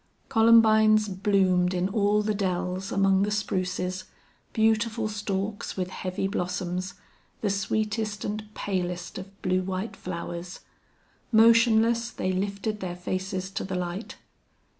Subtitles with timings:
[0.29, 4.05] Columbines bloomed in all the dells among the spruces,
[4.51, 6.95] beautiful stalks with heavy blossoms,
[7.41, 10.61] the sweetest and palest of blue white flowers.
[11.31, 14.15] Motionless they lifted their faces to the light.